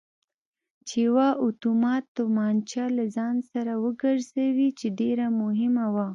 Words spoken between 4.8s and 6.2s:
ډېره مهمه وه.